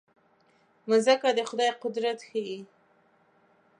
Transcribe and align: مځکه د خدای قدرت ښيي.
مځکه 0.89 1.29
د 1.37 1.39
خدای 1.49 1.71
قدرت 1.83 2.19
ښيي. 2.27 2.59